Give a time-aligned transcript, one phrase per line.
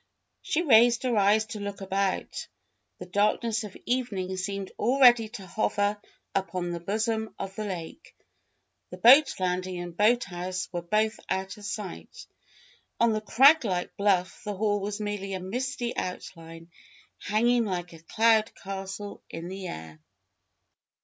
[0.41, 2.47] She raised her eyes to look about.
[2.97, 6.01] The darkness of evening seemed already to hover
[6.33, 8.15] upon the bosom of the lake.
[8.89, 12.25] The boat landing and boathouse were both out of sight.
[12.99, 16.71] On the crag like bluff the Hall was merely a misty outline,
[17.19, 19.99] hanging like a cloud castle in the air.